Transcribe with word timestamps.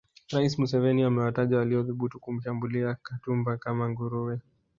Rais 0.29 0.57
Museveni 0.59 1.03
amewataja 1.05 1.57
waliothubutu 1.57 2.19
kumshambulia 2.19 2.97
Katumba 3.03 3.57
kama 3.57 3.89
nguruwe 3.89 4.39